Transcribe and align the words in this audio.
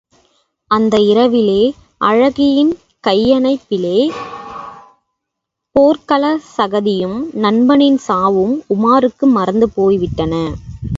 அந்த 0.71 0.99
இரவிலே 1.01 1.61
அழகியின் 2.01 2.71
கையணைப்பிலே, 3.07 3.99
போர்க்களச் 5.75 6.47
சகதியும், 6.57 7.19
நண்பனின் 7.33 7.97
சாவும் 7.97 8.63
உமாருக்கு 8.69 9.27
மறந்து 9.29 9.69
போய்விட்டன. 9.69 10.33